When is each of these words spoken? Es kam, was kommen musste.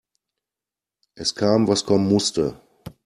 Es 1.13 1.35
kam, 1.35 1.67
was 1.67 1.85
kommen 1.85 2.09
musste. 2.09 2.59